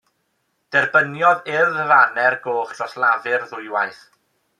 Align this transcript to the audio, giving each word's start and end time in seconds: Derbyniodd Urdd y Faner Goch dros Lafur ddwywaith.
Derbyniodd 0.75 1.51
Urdd 1.57 1.77
y 1.83 1.85
Faner 1.91 2.37
Goch 2.47 2.73
dros 2.79 2.97
Lafur 3.05 3.47
ddwywaith. 3.53 4.01